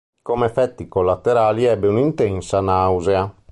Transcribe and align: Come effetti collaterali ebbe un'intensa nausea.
Come 0.23 0.47
effetti 0.47 0.87
collaterali 0.87 1.65
ebbe 1.65 1.87
un'intensa 1.87 2.59
nausea. 2.59 3.31